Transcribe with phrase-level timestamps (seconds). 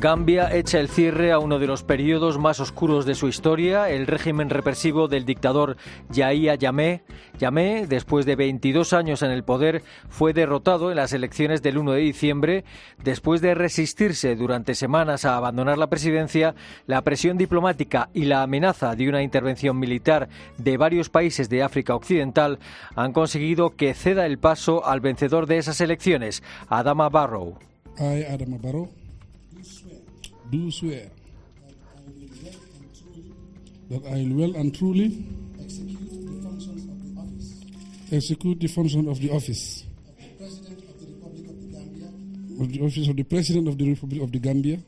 [0.00, 4.06] Gambia echa el cierre a uno de los periodos más oscuros de su historia, el
[4.06, 5.76] régimen represivo del dictador
[6.08, 7.02] Yahya Jammeh.
[7.40, 11.92] Jammeh, después de 22 años en el poder, fue derrotado en las elecciones del 1
[11.92, 12.64] de diciembre.
[13.02, 16.54] Después de resistirse durante semanas a abandonar la presidencia,
[16.86, 20.28] la presión diplomática y la amenaza de una intervención militar
[20.58, 22.60] de varios países de África Occidental
[22.94, 27.58] han conseguido que ceda el paso al vencedor de esas elecciones, Adama Barrow.
[27.98, 28.88] Adama Barrow
[30.50, 31.10] do swear?
[33.90, 35.24] That I will well and truly
[38.12, 39.84] execute the functions of the office.
[42.60, 44.78] Of the office of the President of the Republic of the Gambia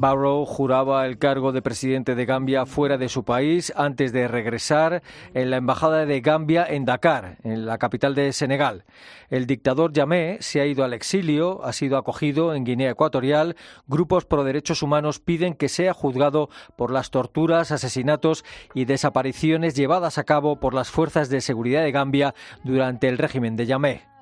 [0.00, 5.02] Barrow juraba el cargo de presidente de Gambia fuera de su país antes de regresar
[5.34, 8.84] en la embajada de Gambia en Dakar, en la capital de Senegal.
[9.28, 13.56] El dictador Yamé se ha ido al exilio, ha sido acogido en Guinea Ecuatorial.
[13.86, 18.42] Grupos pro derechos humanos piden que sea juzgado por las torturas, asesinatos
[18.74, 22.34] y desapariciones llevadas a cabo por las fuerzas de seguridad de Gambia
[22.64, 24.12] durante el régimen de Yamé.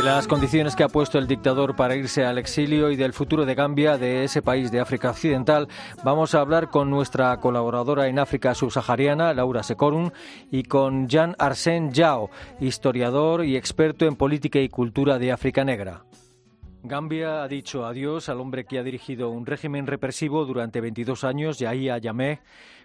[0.00, 3.44] De las condiciones que ha puesto el dictador para irse al exilio y del futuro
[3.44, 5.68] de Gambia, de ese país de África Occidental,
[6.02, 10.10] vamos a hablar con nuestra colaboradora en África subsahariana, Laura Secorum,
[10.50, 12.30] y con Jean Arsène Yao,
[12.60, 16.04] historiador y experto en política y cultura de África Negra.
[16.82, 21.58] Gambia ha dicho adiós al hombre que ha dirigido un régimen represivo durante 22 años,
[21.58, 22.40] Yahya Jammeh.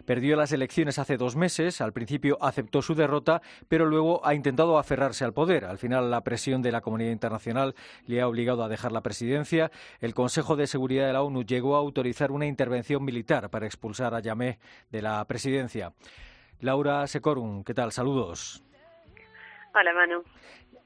[0.05, 1.79] Perdió las elecciones hace dos meses.
[1.79, 5.63] Al principio aceptó su derrota, pero luego ha intentado aferrarse al poder.
[5.63, 7.73] Al final, la presión de la comunidad internacional
[8.05, 9.71] le ha obligado a dejar la presidencia.
[10.01, 14.13] El Consejo de Seguridad de la ONU llegó a autorizar una intervención militar para expulsar
[14.13, 14.59] a Jammeh
[14.91, 15.93] de la presidencia.
[16.59, 17.93] Laura Secorum, ¿qué tal?
[17.93, 18.61] Saludos.
[19.73, 20.23] Hola, Manu.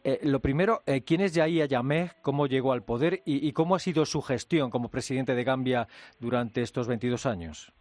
[0.09, 2.13] Eh, lo primero, eh, ¿quién es Yahya Jammeh?
[2.23, 3.21] ¿Cómo llegó al poder?
[3.25, 5.87] Y, cómo ha sido su gestión como presidente de Gambia
[6.19, 7.71] durante estos 22 años?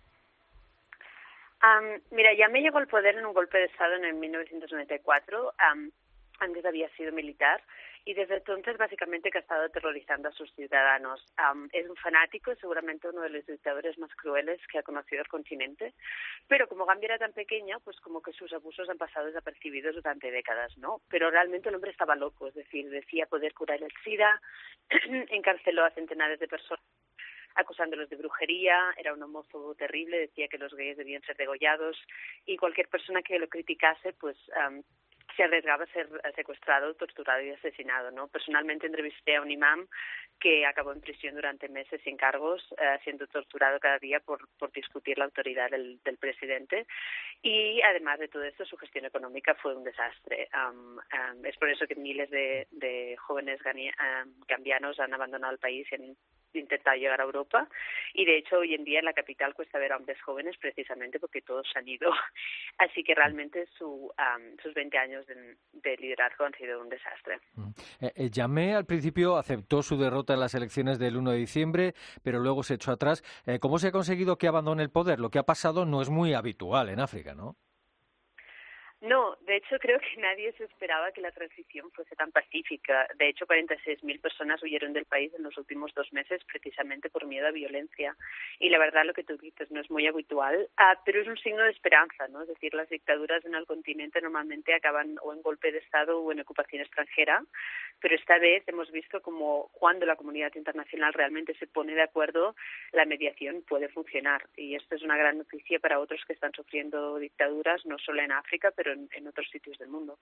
[2.11, 5.55] mira, Jammeh llegó al poder en un golpe de Estado en el 1994.
[6.39, 7.63] antes había sido militar
[8.09, 11.23] y desde entonces básicamente que ha estado aterrorizando a sus ciudadanos.
[11.73, 15.93] es un fanático, seguramente uno de los dictadores más crueles que ha conocido el continente,
[16.47, 20.31] pero como Gambia era tan pequeña, pues como que sus abusos han pasado desapercibidos durante
[20.31, 21.03] décadas, ¿no?
[21.11, 24.41] Pero realmente el hombre estaba loco, es decir, decía poder curar el SIDA,
[25.29, 26.83] encarceló a centenares de personas
[27.57, 31.99] acusándolos de brujería, era un homófobo terrible, decía que los gays debían ser degollados
[32.47, 34.37] y cualquier persona que lo criticase, pues
[35.39, 38.11] se arriesgaba a ser secuestrado, torturado y asesinado.
[38.11, 38.27] ¿no?
[38.27, 39.87] Personalmente entrevisté a un imán
[40.41, 44.73] que acabó en prisión durante meses sin cargos, eh, siendo torturado cada día por, por
[44.73, 46.87] discutir la autoridad del, del, presidente.
[47.41, 50.49] Y además de todo esto, su gestión económica fue un desastre.
[51.45, 53.61] es por eso que miles de, de jóvenes
[54.49, 56.17] gambianos han abandonado el país y han
[56.55, 57.69] intentado llegar a Europa.
[58.15, 61.19] Y de hecho, hoy en día en la capital cuesta ver a hombres jóvenes precisamente
[61.19, 62.11] porque todos han ido.
[62.79, 64.11] Así que realmente su,
[64.63, 67.39] sus 20 años de, liderazgo han sido un desastre.
[67.55, 67.71] Mm.
[68.01, 72.39] Eh, eh al principio aceptó su derrota en las elecciones del 1 de diciembre, pero
[72.39, 73.23] luego se echó atrás.
[73.47, 75.19] Eh, ¿Cómo se ha conseguido que abandone el poder?
[75.19, 77.57] Lo que ha pasado no es muy habitual en África, ¿no?
[79.01, 83.07] No, de hecho creo que nadie se esperaba que la transición fuese tan pacífica.
[83.17, 87.47] De hecho, 46.000 personas huyeron del país en los últimos dos meses precisamente por miedo
[87.47, 88.17] a violencia.
[88.59, 91.39] Y la verdad lo que tú dices no es muy habitual, ah, pero es un
[91.39, 92.43] signo de esperanza, ¿no?
[92.43, 96.33] Es decir, las dictaduras en el continente normalmente acaban o en golpe de Estado o
[96.33, 97.45] en ocupación extranjera,
[98.01, 102.57] pero esta vez hemos visto como cuando la comunidad internacional realmente se pone de acuerdo,
[102.93, 104.45] la mediación puede funcionar.
[104.57, 108.33] Y esto es una gran noticia para otros que están sufriendo dictaduras, no solo en
[108.33, 110.19] África, pero en, otros sitios del mundo.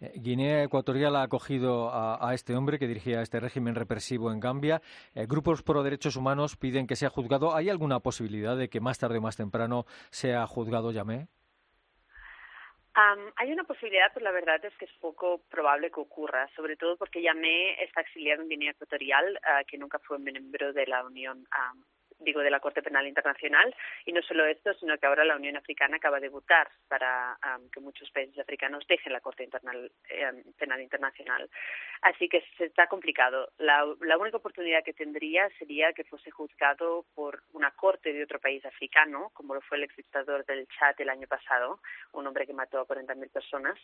[0.00, 4.82] Eh, Guinea Ecuatorial ha acogido a, este hombre que dirigía este régimen represivo en Gambia.
[5.14, 7.54] Eh, grupos pro derechos humanos piden que sea juzgado.
[7.54, 11.28] ¿Hay alguna posibilidad de que más tarde o más temprano sea juzgado Yamé?
[13.36, 16.96] hay una posibilidad, pero la verdad es que es poco probable que ocurra, sobre todo
[16.96, 21.44] porque Yamé está exiliado en Guinea Ecuatorial, ah, que nunca fue miembro de la Unión
[22.18, 23.74] digo, de la Corte Penal Internacional.
[24.04, 27.38] Y no solo esto, sino que ahora la Unión Africana acaba de votar para
[27.72, 29.48] que muchos países africanos dejen la Corte
[30.08, 31.48] eh, Penal Internacional.
[32.02, 33.50] Así que se está complicado.
[33.58, 38.38] La, la única oportunidad que tendría sería que fuese juzgado por una corte de otro
[38.40, 41.80] país africano, como lo fue el exdictador del Chad el año pasado,
[42.12, 43.78] un hombre que mató a 40.000 personas.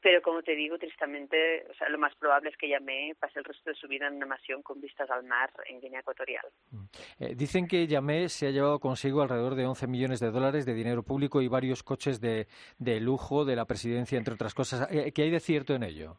[0.00, 3.44] Pero como te digo, tristemente, o sea, lo más probable es que Yamé pase el
[3.44, 6.46] resto de su vida en una nación con vistas al mar en Guinea Ecuatorial.
[6.70, 6.84] Mm.
[7.20, 10.74] Eh, dicen que Yamé se ha llevado consigo alrededor de 11 millones de dólares de
[10.74, 12.46] dinero público y varios coches de,
[12.78, 14.88] de lujo de la presidencia, entre otras cosas.
[14.90, 16.18] Eh, ¿Qué hay de cierto en ello?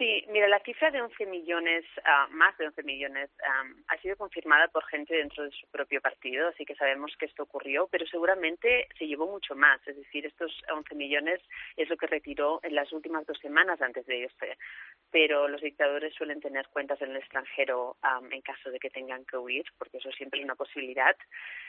[0.00, 4.16] Sí, mira, la cifra de 11 millones, uh, más de 11 millones, um, ha sido
[4.16, 8.06] confirmada por gente dentro de su propio partido, así que sabemos que esto ocurrió, pero
[8.06, 9.78] seguramente se llevó mucho más.
[9.86, 11.42] Es decir, estos 11 millones
[11.76, 14.56] es lo que retiró en las últimas dos semanas antes de irse.
[15.10, 19.26] Pero los dictadores suelen tener cuentas en el extranjero um, en caso de que tengan
[19.26, 21.14] que huir, porque eso siempre es una posibilidad.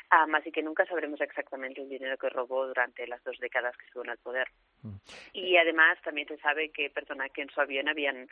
[0.10, 3.88] Um, así que nunca sabremos exactamente el dinero que robó durante las dos décadas que
[3.88, 4.48] estuvo en el poder.
[4.82, 4.96] Mm.
[5.34, 8.28] Y además también se sabe que personas que en su avión habían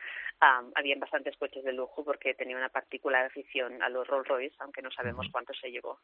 [0.75, 4.81] habían bastantes coches de lujo porque tenía una particular afición a los Rolls Royce, aunque
[4.81, 5.99] no sabemos cuánto se llevó.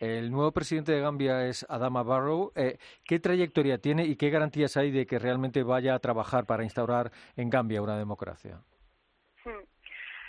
[0.00, 2.52] El nuevo presidente de Gambia es Adama Barrow.
[2.56, 6.64] Eh, ¿Qué trayectoria tiene y qué garantías hay de que realmente vaya a trabajar para
[6.64, 8.60] instaurar en Gambia una democracia?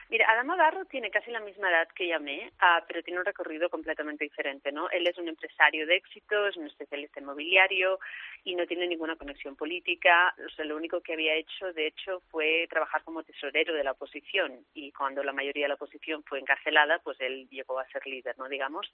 [0.08, 3.70] Mira, Adama Barro tiene casi la misma edad que Yamé, ah, pero tiene un recorrido
[3.70, 4.88] completamente diferente, ¿no?
[4.92, 8.00] Él es un empresario de éxito, es un especialista inmobiliario
[8.44, 10.36] y no tiene ninguna conexión política.
[10.46, 13.94] O sea, lo único que había hecho, de hecho, fue trabajar como tesorero de la
[13.94, 18.06] oposición y cuando la mayoría de la oposición fue encarcelada, pues él llegó a ser
[18.06, 18.48] líder, ¿no?
[18.48, 18.92] Digamos.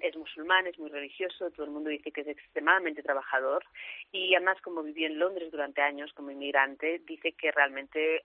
[0.00, 3.64] es musulmán, es muy religioso, todo el mundo dice que es extremadamente trabajador
[4.10, 8.24] y además, como vivió en Londres durante años como inmigrante, dice que realmente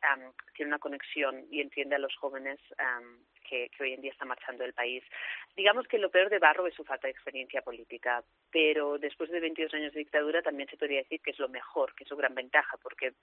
[0.56, 2.60] tiene una conexión y entiende a los jóvenes
[3.48, 5.04] que, hoy en día están marchando del país.
[5.56, 9.40] Digamos que lo peor de Barro es su falta de experiencia política, pero después de
[9.40, 12.16] 22 años de dictadura también se podría decir que es lo mejor, que es su
[12.16, 13.14] gran ventaja, porque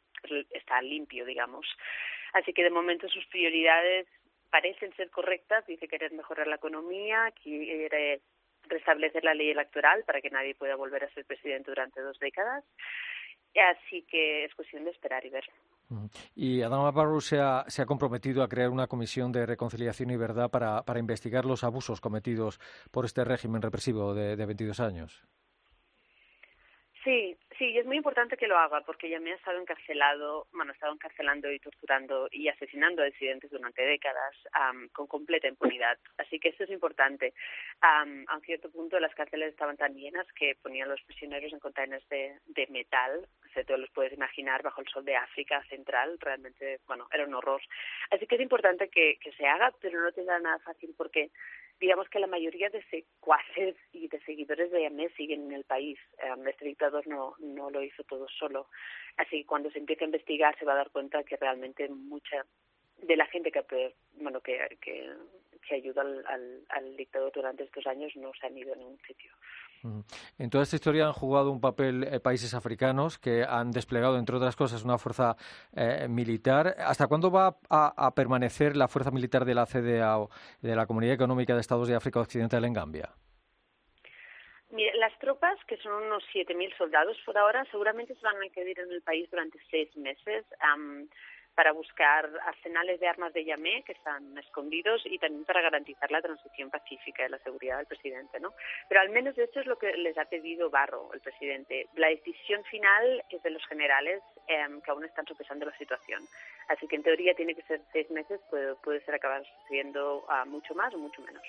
[0.50, 1.66] está limpio, digamos.
[2.32, 4.06] Así que de momento sus prioridades
[4.50, 5.66] parecen ser correctas.
[5.66, 8.20] Dice querer mejorar la economía, quiere
[8.68, 12.64] restablecer la ley electoral para que nadie pueda volver a ser presidente durante dos décadas.
[13.54, 15.44] Así que es cuestión de esperar y ver.
[16.34, 20.16] Y Adama Barrow se ha, se ha, comprometido a crear una comisión de reconciliación y
[20.16, 25.22] verdad para, para investigar los abusos cometidos por este régimen represivo de, de 22 años.
[27.08, 30.46] Sí, sí, y es muy importante que lo haga porque ya me ha estado encarcelado,
[30.52, 34.34] bueno, ha estado encarcelando y torturando y asesinando a disidentes durante décadas
[34.92, 35.96] con completa impunidad.
[36.18, 37.32] Así que esto es importante.
[37.80, 42.06] a un cierto punto las cárceles estaban tan llenas que ponían los prisioneros en containers
[42.10, 43.26] de, de metal,
[43.58, 47.34] sea, tú los puedes imaginar bajo el sol de África central, realmente, bueno, era un
[47.34, 47.60] horror.
[48.10, 51.30] Así que es importante que, que se haga, pero no tendrá nada fácil porque
[51.80, 55.98] digamos que la mayoría de secuaces y de seguidores de Yamé siguen en el país.
[56.46, 58.68] este dictador no, no lo hizo todo solo.
[59.16, 62.44] Así que cuando se empiece a investigar se va a dar cuenta que realmente mucha
[62.96, 65.08] de la gente que bueno que, que,
[65.66, 68.98] que ayuda al, al, al dictador durante estos años no se han ido a ningún
[69.06, 69.32] sitio.
[70.38, 74.36] En toda esta historia han jugado un papel eh, países africanos que han desplegado, entre
[74.36, 75.36] otras cosas, una fuerza
[75.74, 76.74] eh, militar.
[76.78, 80.30] ¿Hasta cuándo va a, permanecer la fuerza militar de la CDA o
[80.60, 83.10] de la Comunidad Económica de Estados de África Occidental en Gambia?
[84.94, 88.92] las tropas, que son unos 7.000 soldados por ahora, seguramente se van a quedar en
[88.92, 90.44] el país durante seis meses
[91.58, 96.22] para buscar arsenales de armas de Yamé que están escondidos y también para garantizar la
[96.22, 98.54] transición pacífica y la seguridad del presidente, ¿no?
[98.88, 101.88] Pero al menos esto es lo que les ha pedido Barro, el presidente.
[101.96, 106.22] La decisión final es de los generales em, que aún están sopesando la situación.
[106.68, 110.46] Así que en teoría tiene que ser seis meses, puede, puede ser acabar siendo uh,
[110.46, 111.42] mucho más o mucho menos.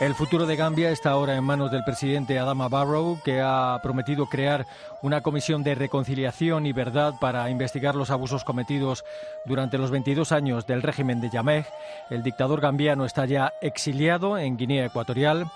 [0.00, 4.26] El futuro de Gambia está ahora en manos del presidente Adama Barrow, que ha prometido
[4.26, 4.64] crear
[5.02, 9.04] una comisión de reconciliación y verdad para investigar los abusos cometidos
[9.44, 11.66] durante los 22 años del régimen de Yameh.
[12.10, 15.50] El dictador gambiano está ya exiliado en Guinea Ecuatorial.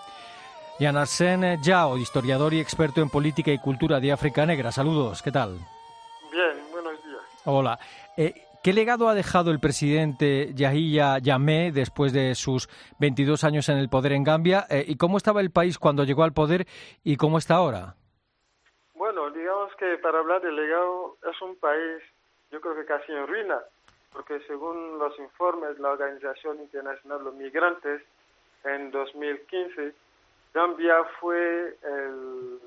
[0.80, 4.72] Yan Arsene Yao, historiador y experto en política y cultura de África Negra.
[4.72, 5.58] Saludos, ¿qué tal?
[6.32, 7.22] Bien, buenos días.
[7.44, 7.78] Hola.
[8.16, 12.69] Eh, ¿Qué legado ha dejado el presidente Yahya Jammeh después de sus
[13.00, 14.66] 22 años en el poder en Gambia?
[14.71, 16.66] Eh, ¿Y cómo estaba el país cuando llegó al poder
[17.02, 17.97] y cómo está ahora?
[18.95, 22.04] Bueno, digamos que para hablar del legado es un país,
[22.52, 23.59] yo creo que casi en ruina,
[24.12, 28.02] porque según los informes de la Organización Internacional de los Migrantes,
[28.62, 29.92] en 2015,
[30.54, 32.61] Gambia fue el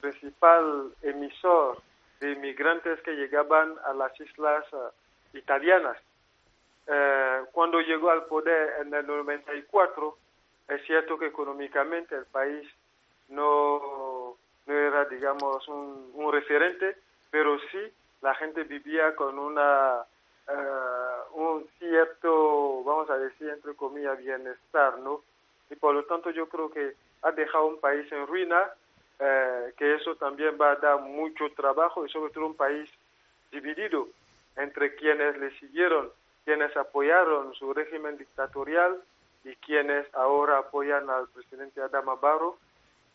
[0.00, 1.82] principal emisor
[2.20, 4.64] de inmigrantes que llegaban a las islas
[5.34, 5.96] italianas.
[6.86, 10.16] Eh, cuando llegó al poder en el 94,
[10.68, 12.68] es cierto que económicamente el país
[13.28, 14.36] no,
[14.66, 16.96] no era, digamos, un, referente,
[17.30, 17.78] pero sí
[18.22, 20.02] la gente vivía con una
[20.48, 20.52] eh,
[21.34, 25.22] un cierto, vamos a decir, entre comillas, bienestar, ¿no?
[25.70, 28.70] Y por lo tanto yo creo que ha dejado un país en ruina,
[29.18, 32.90] eh, que eso también va a dar mucho trabajo y sobre todo un país
[33.50, 34.08] dividido
[34.56, 36.10] entre quienes le siguieron,
[36.44, 38.98] quienes apoyaron su régimen dictatorial
[39.44, 42.56] y quienes ahora apoyan al presidente Adama Barrow,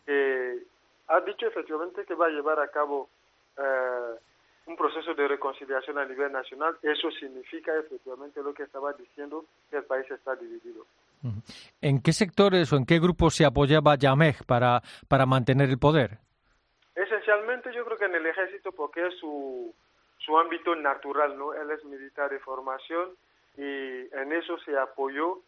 [0.04, 0.58] que
[1.08, 3.08] ha dicho efectivamente que va a llevar a cabo
[3.56, 4.14] eh,
[4.66, 6.76] un proceso de reconciliación a nivel nacional.
[6.82, 10.84] Eso significa efectivamente lo que estaba diciendo, que el país está dividido.
[11.80, 16.18] ¿En qué sectores o en qué grupos se apoyaba Yameh para, para mantener el poder?
[16.94, 19.74] Esencialmente yo creo que en el ejército porque es su,
[20.28, 21.54] su ámbito natural, ¿no?
[21.54, 23.16] Él es militar de formación
[23.56, 25.38] y en eso se apoyó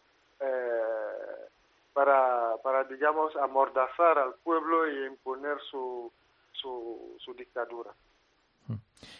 [0.40, 1.48] eh,
[1.92, 6.10] para, para, digamos, amordazar al pueblo y imponer su,
[6.52, 7.90] su, su dictadura.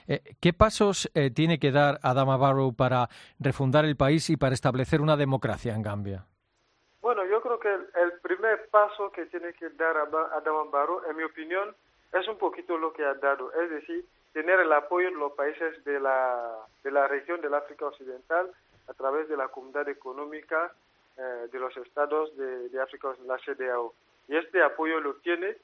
[0.09, 4.55] Eh, ¿Qué pasos eh, tiene que dar Adama Barrow para refundar el país y para
[4.55, 6.25] establecer una democracia en Gambia?
[7.03, 11.17] Bueno, yo creo que el, el primer paso que tiene que dar Adama Barrow, en
[11.17, 11.77] mi opinión,
[12.15, 15.85] es un poquito lo que ha dado, es decir, tener el apoyo de los países
[15.85, 18.51] de la, de la región del África Occidental
[18.89, 20.73] a través de la Comunidad Económica
[21.17, 23.93] eh, de los Estados de, de África, la CDAO.
[24.29, 25.57] Y este apoyo lo tiene,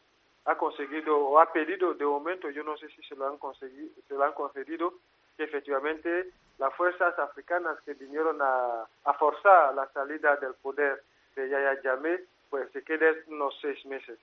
[0.44, 3.88] ha conseguido o ha pedido de momento, yo no sé si se lo han, conseguido,
[4.08, 4.94] se lo han concedido,
[5.37, 11.02] que efectivamente las fuerzas africanas que vinieron a, a forzar la salida del poder
[11.35, 14.18] de Yaya Jammeh, pues se queden unos seis meses.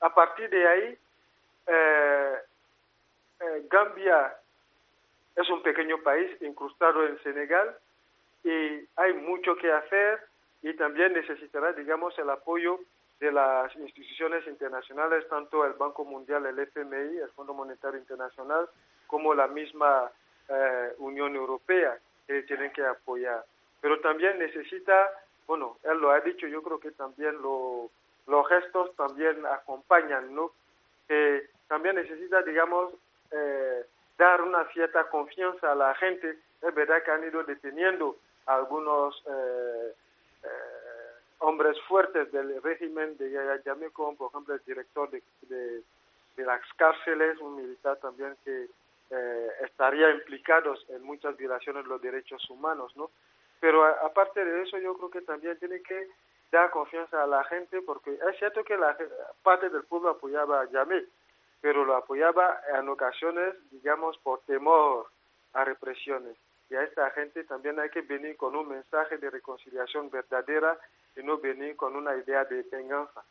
[0.00, 0.98] A partir de ahí,
[1.66, 2.34] eh,
[3.40, 4.36] eh, Gambia
[5.36, 7.76] es un pequeño país incrustado en Senegal
[8.42, 10.20] y hay mucho que hacer
[10.62, 12.80] y también necesitará, digamos, el apoyo
[13.20, 18.68] de las instituciones internacionales, tanto el Banco Mundial, el FMI, el Fondo Monetario Internacional,
[19.06, 20.10] como la misma
[20.48, 23.44] eh, Unión Europea, que tienen que apoyar.
[23.80, 25.10] Pero también necesita,
[25.46, 27.90] bueno, él lo ha dicho, yo creo que también lo,
[28.26, 30.52] los gestos también acompañan, ¿no?
[31.08, 32.92] Que también necesita, digamos,
[33.30, 33.86] eh,
[34.18, 36.38] dar una cierta confianza a la gente.
[36.62, 38.16] Es verdad que han ido deteniendo
[38.46, 39.92] algunos eh,
[40.44, 40.48] eh,
[41.38, 45.82] hombres fuertes del régimen de Yaya Jammeh, como por ejemplo el director de,
[46.36, 48.68] las cárceles, un militar también que
[49.10, 53.10] eh, estaría implicado en muchas violaciones de los derechos humanos, ¿no?
[53.58, 56.08] Pero aparte de eso, yo creo que también tiene que
[56.52, 58.96] dar confianza a la gente, porque es cierto que la
[59.42, 61.06] parte del pueblo apoyaba a Jammeh,
[61.66, 65.08] pero lo apoyaba en ocasiones, digamos, por temor
[65.52, 66.36] a represiones.
[66.70, 70.78] Y a esta gente también hay que venir con un mensaje de reconciliación verdadera
[71.16, 73.24] y no venir con una idea de venganza.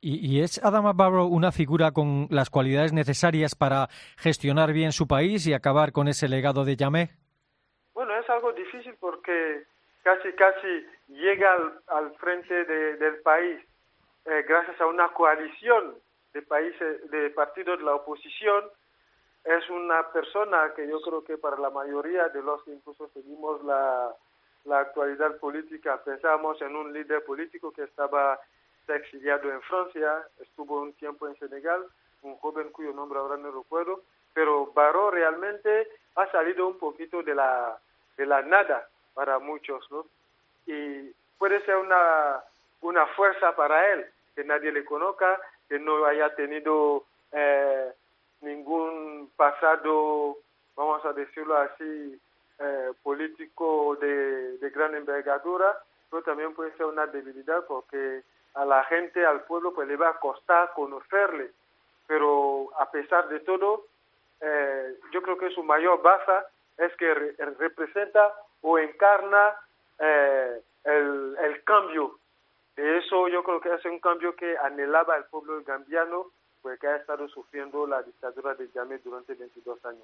[0.00, 5.08] ¿Y, ¿Y, es Adama Barrow una figura con las cualidades necesarias para gestionar bien su
[5.08, 7.10] país y acabar con ese legado de Yameh?
[7.94, 9.64] Bueno, es algo difícil porque
[10.04, 13.58] casi, casi llega al, al frente de, del país
[14.24, 15.96] eh, gracias a una coalición
[16.32, 18.64] de países, de partidos de la oposición,
[19.44, 23.62] es una persona que yo creo que para la mayoría de los que incluso seguimos
[23.64, 24.14] la,
[24.64, 28.38] la actualidad política, pensamos en un líder político que estaba
[28.88, 31.84] exiliado en Francia, estuvo un tiempo en Senegal,
[32.22, 34.02] un joven cuyo nombre ahora no recuerdo,
[34.34, 37.78] pero Barro realmente ha salido un poquito de la,
[38.16, 40.06] de la nada para muchos, ¿no?
[40.66, 42.42] Y puede ser una,
[42.80, 47.92] una fuerza para él, que nadie le conozca, que no haya tenido eh,
[48.40, 50.38] ningún pasado,
[50.76, 52.20] vamos a decirlo así,
[52.58, 55.78] eh, político de, de, gran envergadura,
[56.10, 58.22] pero también puede ser una debilidad porque
[58.54, 61.52] a la gente, al pueblo, pues le va a costar conocerle.
[62.06, 63.84] Pero a pesar de todo,
[64.40, 66.46] eh, yo creo que su mayor baza
[66.76, 69.54] es que re representa o encarna
[69.98, 72.18] eh, el, el cambio.
[72.78, 76.26] Eso yo creo que es un cambio que anhelaba el pueblo gambiano
[76.68, 80.02] pues, que ha estado sufriendo la dictadura de Yamé durante 22 años.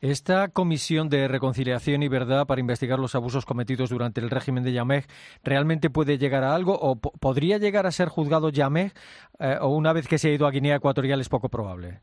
[0.00, 4.72] Esta comisión de reconciliación y verdad para investigar los abusos cometidos durante el régimen de
[4.72, 5.06] Yamé
[5.42, 8.92] realmente puede llegar a algo o podría llegar a ser juzgado Yamé
[9.40, 12.00] eh, o una vez que se ha ido a Guinea Ecuatorial es poco probable.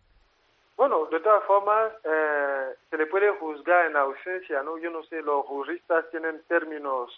[0.76, 4.78] Bueno, de todas formas, eh, se le puede juzgar en ausencia, ¿no?
[4.78, 7.12] Yo no sé, los juristas tienen términos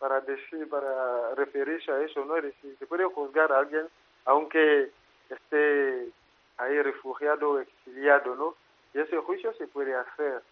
[0.00, 2.36] para decir, para referirse a eso, ¿no?
[2.38, 3.86] Es decir, se puede juzgar a alguien
[4.24, 4.90] aunque
[5.28, 6.08] esté
[6.58, 8.54] ahí refugiado o exiliado, ¿no?
[8.92, 10.42] Y ese juicio se puede hacer.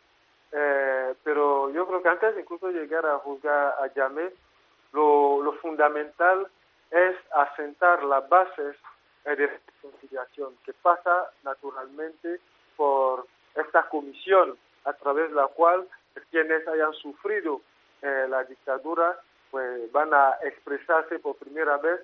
[0.53, 4.31] Eh, pero yo creo que antes de incluso llegar a juzgar a Yamé,
[4.93, 6.47] lo, lo fundamental
[6.91, 8.77] es asentar las bases
[9.25, 12.41] de reconciliación, que pasa naturalmente
[12.77, 15.87] por esta comisión a través de la cual
[16.31, 17.61] quienes hayan sufrido
[18.01, 19.19] eh, la dictadura
[19.51, 22.01] pues van a expresarse por primera vez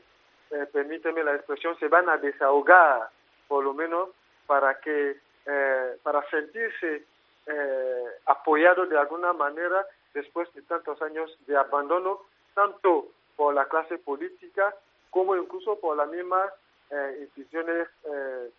[0.50, 3.08] eh, permíteme la expresión, se van a desahogar,
[3.48, 4.10] por lo menos,
[4.46, 7.04] para que, eh, para sentirse
[7.46, 12.20] eh, apoyados de alguna manera después de tantos años de abandono,
[12.54, 14.74] tanto por la clase política
[15.10, 16.52] como incluso por las mismas
[16.90, 18.50] eh, instituciones eh,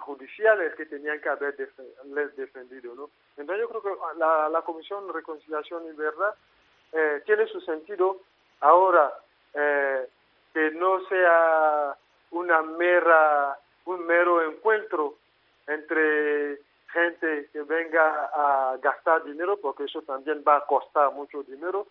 [0.00, 1.56] judiciales que tenían que haber
[2.36, 2.94] defendido.
[2.94, 3.10] ¿no?
[3.36, 6.34] Entonces yo creo que la, la Comisión de Reconciliación y Verdad
[6.92, 8.20] eh, tiene su sentido
[8.64, 9.12] ahora
[9.52, 10.08] eh,
[10.52, 11.96] que no sea
[12.30, 15.14] una mera, un mero encuentro
[15.66, 21.86] entre gente que venga a gastar dinero, porque eso también va a costar mucho dinero,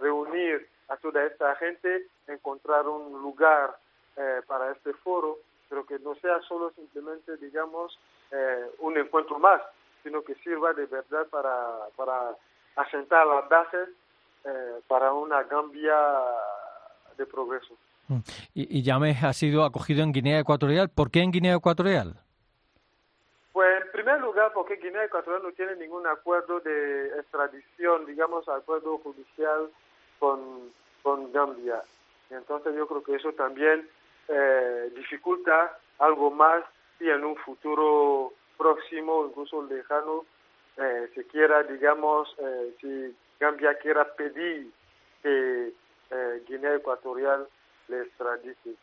[0.00, 3.76] reunir a toda esta gente, encontrar un lugar
[4.16, 7.98] eh, para este foro, pero que no sea solo simplemente, digamos,
[8.30, 9.60] eh, un encuentro más,
[10.02, 12.36] sino que sirva de verdad para, para
[12.76, 13.88] asentar las bases
[14.44, 15.96] eh, para una Gambia
[17.16, 17.74] de progreso.
[18.08, 18.18] Mm.
[18.54, 20.88] Y, y ha sido acogido en Guinea Ecuatorial.
[20.88, 22.16] ¿Por qué en Guinea Ecuatorial?
[23.52, 28.98] Pues en primer lugar porque Guinea Ecuatorial no tiene ningún acuerdo de extradición, digamos, acuerdo
[28.98, 29.68] judicial
[30.18, 30.70] con,
[31.02, 31.82] con Gambia.
[32.30, 33.88] Y entonces yo creo que eso también
[34.28, 36.64] eh, dificulta algo más
[36.98, 40.24] si en un futuro próximo, incluso lejano,
[40.76, 44.70] eh, se quiera, digamos, eh, si Gambia quiera pedir
[45.22, 45.72] que
[46.10, 47.48] eh, Guinea Ecuatorial
[47.88, 48.74] le extradite.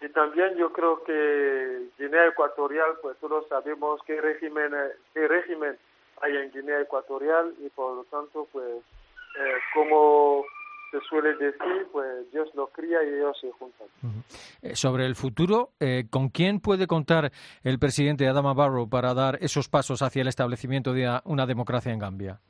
[0.00, 4.72] Y también yo creo que Guinea Ecuatorial, pues todos sabemos qué régimen,
[5.14, 5.78] qué régimen
[6.20, 10.44] hay en Guinea Ecuatorial y por lo tanto, pues, eh, como
[10.90, 13.88] se suele decir, pues Dios lo cría y ellos se juntan.
[14.02, 14.74] -huh.
[14.74, 19.68] Sobre el futuro, eh, ¿con quién puede contar el presidente Adama Barrow para dar esos
[19.68, 22.40] pasos hacia el establecimiento de una democracia en Gambia?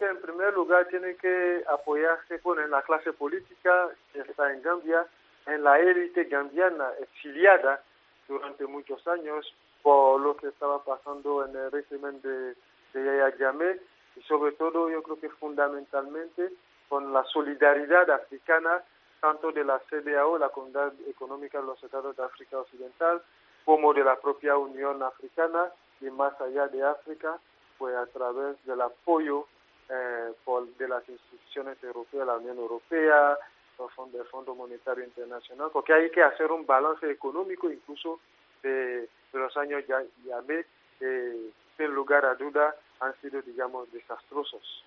[0.00, 4.62] Que en primer lugar tiene que apoyarse bueno, en la clase política que está en
[4.62, 5.06] Gambia,
[5.44, 7.82] en la élite gambiana exiliada
[8.26, 12.54] durante muchos años por lo que estaba pasando en el régimen de,
[12.94, 13.78] de Yaya Jammeh.
[14.16, 16.50] Y sobre todo yo creo que fundamentalmente
[16.88, 18.82] con la solidaridad africana
[19.20, 23.20] tanto de la CDAO, la Comunidad Económica de los Estados de África Occidental,
[23.66, 27.38] como de la propia Unión Africana y más allá de África,
[27.76, 29.46] pues a través del apoyo
[29.90, 33.36] eh, por, de las instituciones europeas, la Unión Europea,
[33.78, 38.20] el Fondo, Monetario Internacional, porque hay que hacer un balance económico incluso
[38.62, 40.66] de, los años ya, ya ve,
[41.00, 44.84] eh, sin lugar a duda han sido, digamos, desastrosos.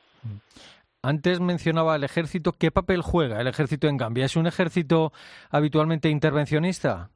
[1.02, 2.54] Antes mencionaba el ejército.
[2.58, 4.26] ¿Qué papel juega el ejército en Gambia?
[4.26, 5.12] ¿Es un ejército
[5.50, 7.10] habitualmente intervencionista?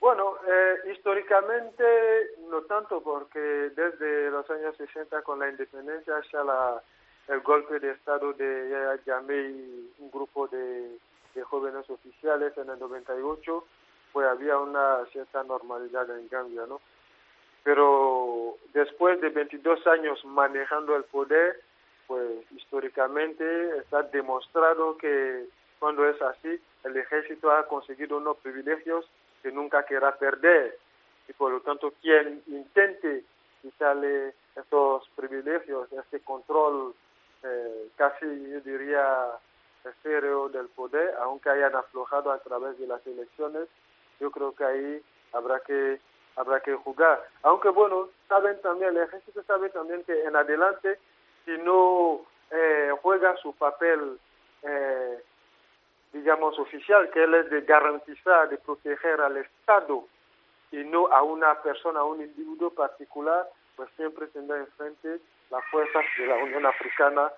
[0.00, 1.84] Bueno, eh, históricamente
[2.50, 6.82] no tanto porque desde los años 60 con la independencia hasta
[7.28, 10.98] el golpe de estado de Yaya Jammeh y un grupo de,
[11.34, 13.64] de jóvenes oficiales en el 98,
[14.12, 16.78] pues había una cierta normalidad en Gambia, ¿no?
[17.64, 21.58] Pero después de 22 años manejando el poder,
[22.06, 25.46] pues históricamente está demostrado que
[25.78, 29.06] cuando es así, el ejército ha conseguido unos privilegios
[29.42, 30.76] que nunca querrá perder
[31.28, 33.24] y por lo tanto quien intente
[33.62, 36.94] quitarle esos privilegios, este control
[37.42, 39.28] eh, casi yo diría
[39.84, 43.68] estéreo del poder, aunque hayan aflojado a través de las elecciones,
[44.20, 46.00] yo creo que ahí habrá que
[46.36, 47.26] habrá que jugar.
[47.42, 50.98] Aunque bueno, saben también, el ejército sabe también que en adelante,
[51.44, 54.18] si no eh, juega su papel
[54.62, 55.22] eh,
[56.12, 60.04] digamos, oficial, que es de garantizar, de proteger al Estado
[60.70, 66.04] y no a una persona, a un individuo particular, pues siempre tendrá enfrente las fuerzas
[66.18, 67.30] de la Unión Africana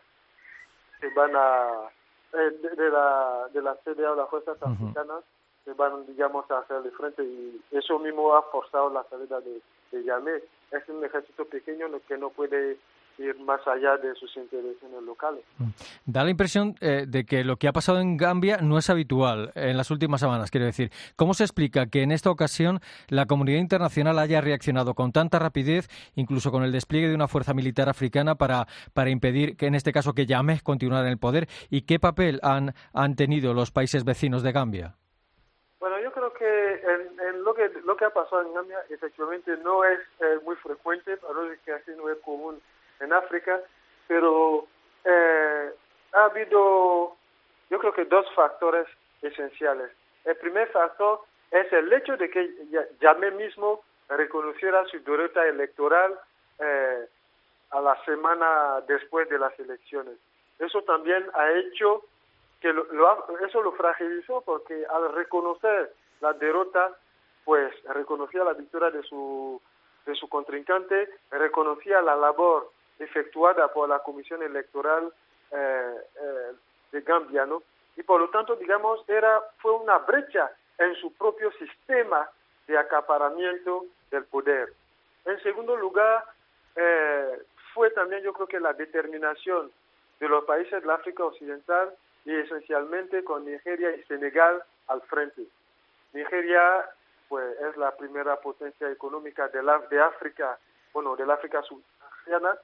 [1.00, 1.90] que van a,
[2.32, 4.74] eh, de, de, la, de la CDA o las fuerzas uh -huh.
[4.74, 9.40] africanas que que van, digamos, a hacerle frente y eso mismo ha forzado la salida
[9.40, 9.60] de,
[9.92, 10.42] de Yamé.
[10.70, 12.78] Es un ejército pequeño que no puede
[13.20, 15.44] ir más allá de sus intereses locales.
[15.58, 15.68] Mm.
[16.06, 19.52] Da la impresión eh, de que lo que ha pasado en Gambia no es habitual
[19.54, 20.90] en las últimas semanas, quiero decir.
[21.16, 25.88] ¿Cómo se explica que en esta ocasión la comunidad internacional haya reaccionado con tanta rapidez,
[26.14, 29.92] incluso con el despliegue de una fuerza militar africana para, para impedir que en este
[29.92, 31.48] caso que Yameh continuara en el poder?
[31.68, 34.96] ¿Y qué papel han, han tenido los países vecinos de Gambia?
[35.80, 36.82] Bueno, yo creo que,
[37.26, 41.16] en, lo que lo que ha pasado en Gambia efectivamente no es eh, muy frecuente,
[41.16, 42.60] pero es que así no es común
[43.00, 43.60] en África,
[44.06, 44.66] pero
[45.04, 45.70] eh,
[46.12, 47.16] ha habido,
[47.70, 48.86] yo creo que dos factores
[49.22, 49.90] esenciales.
[50.24, 52.50] El primer factor es el hecho de que
[53.00, 56.18] Yamé mismo reconociera su derrota electoral
[56.58, 57.06] eh,
[57.70, 60.16] a la semana después de las elecciones.
[60.58, 62.04] Eso también ha hecho
[62.60, 62.84] que lo,
[63.46, 66.94] eso lo fragilizó porque al reconocer la derrota,
[67.44, 69.60] pues reconocía la victoria de su
[70.06, 75.12] de su contrincante, reconocía la labor efectuada por la Comisión Electoral
[75.50, 76.52] eh, eh,
[76.92, 77.62] de Gambia, ¿no?
[77.96, 82.30] Y por lo tanto, digamos, era fue una brecha en su propio sistema
[82.66, 84.72] de acaparamiento del poder.
[85.24, 86.24] En segundo lugar,
[86.76, 87.42] eh,
[87.74, 89.70] fue también yo creo que la determinación
[90.18, 95.42] de los países del África Occidental y esencialmente con Nigeria y Senegal al frente.
[96.12, 96.90] Nigeria
[97.28, 100.58] pues es la primera potencia económica de, la, de África,
[100.92, 102.58] bueno, del África subsahariana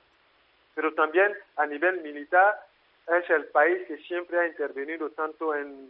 [0.77, 2.61] pero también a nivel militar
[3.09, 5.89] es el país que siempre ha intervenido tanto en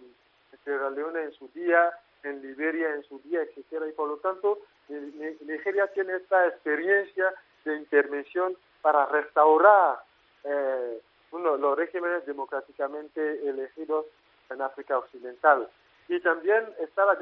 [0.64, 4.61] Sierra Leona en su día, en Liberia en su día, etcétera, y por lo tanto
[4.88, 9.99] Nigeria tiene esta experiencia de intervención para restaurar
[10.44, 11.01] eh,
[11.33, 14.07] uno, los regímenes democráticamente elegidos
[14.51, 15.68] en África Occidental.
[16.09, 17.18] Y también está la,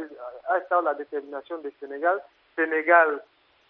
[0.50, 2.22] ha estado la determinación de Senegal.
[2.54, 3.22] Senegal,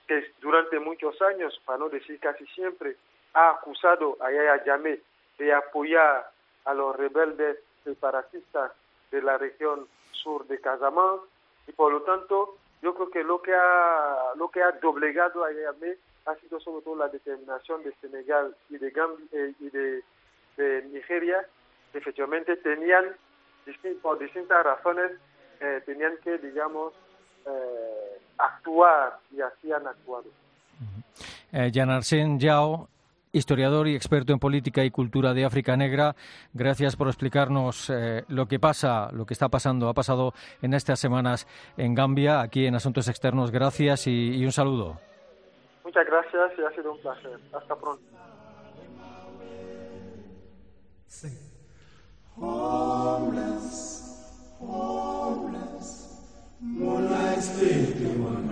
[0.08, 2.96] que durante muchos años, para no decir casi siempre,
[3.34, 5.00] ha acusado a Yaya Yamé
[5.38, 6.30] de apoyar
[6.64, 8.72] a los rebeldes separatistas
[9.10, 11.24] de la región sur de Casamance
[11.66, 15.52] y por lo tanto yo creo que lo que ha lo que ha doblegado a
[15.52, 18.92] Yamé ha sido sobre todo la determinación de Senegal y de
[19.32, 20.02] eh, y de,
[20.92, 21.44] Nigeria.
[21.92, 23.16] Efectivamente tenían
[24.00, 25.10] por distintas razones
[25.60, 26.92] eh, tenían que digamos
[27.46, 30.26] eh, actuar y así han actuado.
[31.52, 32.88] Eh, Yao
[33.34, 36.14] historiador y experto en política y cultura de África Negra.
[36.52, 41.00] Gracias por explicarnos eh, lo que pasa, lo que está pasando, ha pasado en estas
[41.00, 43.50] semanas en Gambia, aquí en Asuntos Externos.
[43.50, 44.98] Gracias y, un saludo.
[45.84, 47.38] Muchas gracias y ha sido un placer.
[47.52, 48.02] Hasta pronto.
[56.64, 58.43] Moonlight sleeping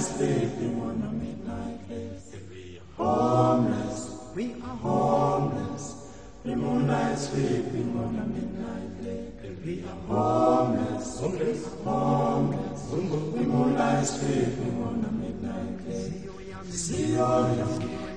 [0.00, 2.34] on a midnight place.
[2.50, 4.16] We are homeless.
[4.34, 6.16] We are homeless.
[6.42, 9.58] The moonlight sleeping on a midnight place.
[9.62, 11.20] We are homeless.
[11.20, 11.66] Homeless.
[11.84, 12.82] Homeless.
[12.90, 16.74] The moonlight sleeping on a midnight place.
[16.74, 17.44] See all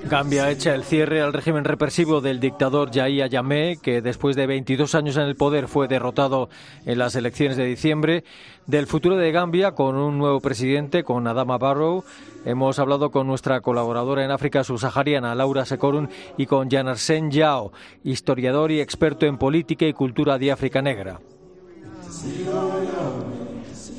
[0.10, 4.96] Gambia echa el cierre al régimen represivo del dictador Yahya Jammeh, que después de 22
[4.96, 6.50] años en el poder fue derrotado
[6.86, 8.24] en las elecciones de diciembre.
[8.68, 12.04] Del futuro de Gambia con un nuevo presidente, con Adama Barrow.
[12.46, 17.72] Hemos hablado con nuestra colaboradora en África subsahariana, Laura Secorun, y con Janarsen Yao,
[18.04, 21.20] historiador y experto en política y cultura de África Negra.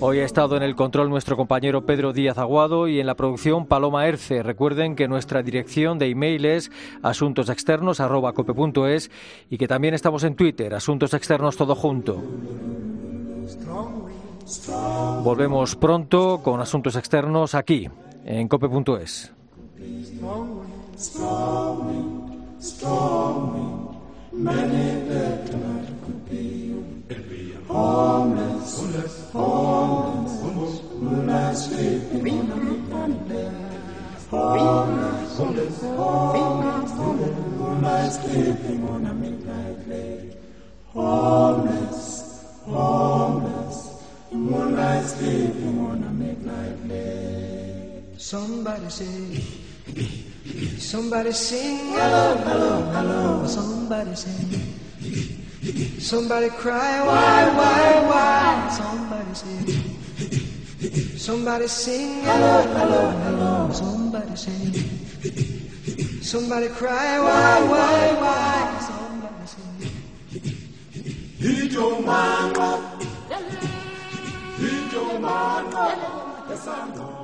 [0.06, 3.64] Hoy ha estado en el control nuestro compañero Pedro Díaz Aguado y en la producción
[3.64, 4.42] Paloma Erce.
[4.42, 6.70] Recuerden que nuestra dirección de email es
[7.02, 9.10] asuntosexternos.cope.es
[9.48, 12.22] y que también estamos en Twitter, Asuntos Externos Todo Junto.
[15.22, 17.88] Volvemos pronto con Asuntos Externos aquí,
[18.26, 19.32] en cope.es.
[27.74, 28.78] homeless,
[29.32, 30.82] homeless, homeless,
[32.54, 33.52] midnight bed.
[34.30, 36.90] Homeless, homeless, homeless.
[40.92, 42.06] Homeless,
[42.66, 43.94] homeless.
[48.16, 49.42] Somebody say,
[50.78, 54.73] somebody sing, hello, hello, hello, somebody sing.
[55.64, 58.68] Somebody cry, why, why, why?
[58.68, 61.16] Somebody say.
[61.16, 63.72] Somebody sing, hello, hello, hello.
[63.72, 64.72] Somebody say.
[66.20, 68.78] Somebody cry, why, why, why?
[68.90, 70.52] Somebody say.
[71.38, 72.56] He don't mind.
[74.58, 75.72] He don't mind.
[76.50, 77.23] Yes, I know.